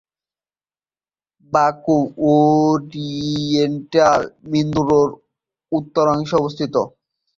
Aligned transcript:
বাকো 1.53 1.97
Oriental 2.31 4.21
মিন্দোরোর 4.51 5.09
উত্তর 5.71 6.05
অংশে 6.13 6.35
অবস্থিত। 6.41 6.75